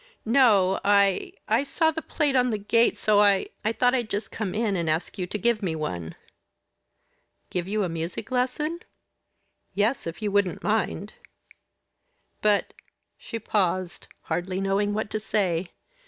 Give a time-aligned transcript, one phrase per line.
[0.25, 4.31] "No, I I saw the plate on the gate, so I I thought I'd just
[4.31, 6.15] come in and ask you to give me one."
[7.51, 8.79] "Give you a music lesson?"
[9.75, 11.13] "Yes, if you wouldn't mind."
[12.41, 12.73] "But"
[13.15, 15.69] she paused, hardly knowing what to say.